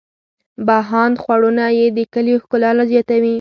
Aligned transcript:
بهاند 0.67 1.15
خوړونه 1.23 1.65
یې 1.77 1.85
د 1.97 1.99
کلیو 2.13 2.41
ښکلا 2.43 2.69
لا 2.77 2.83
زیاتوي. 2.91 3.29